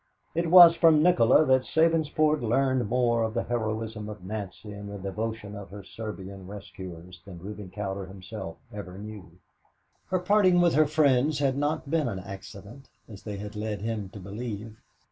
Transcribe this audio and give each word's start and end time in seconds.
It 0.33 0.49
was 0.49 0.75
from 0.75 1.03
Nikola 1.03 1.45
that 1.45 1.61
Sabinsport 1.61 2.41
learned 2.41 2.89
more 2.89 3.21
of 3.21 3.35
the 3.35 3.43
heroism 3.43 4.09
of 4.09 4.23
Nancy 4.23 4.71
and 4.71 4.89
the 4.89 4.97
devotion 4.97 5.55
of 5.55 5.69
her 5.69 5.83
Serbian 5.83 6.47
rescuers 6.47 7.21
than 7.23 7.37
Reuben 7.37 7.69
Cowder 7.69 8.07
himself 8.07 8.57
ever 8.73 8.97
knew. 8.97 9.33
Her 10.07 10.17
parting 10.17 10.59
with 10.59 10.73
her 10.73 10.87
friends 10.87 11.37
had 11.37 11.55
not 11.55 11.87
been 11.91 12.07
an 12.07 12.17
accident, 12.17 12.89
as 13.07 13.21
they 13.21 13.37
had 13.37 13.55
led 13.55 13.81
him 13.81 14.09
to 14.09 14.19
believe. 14.19 14.75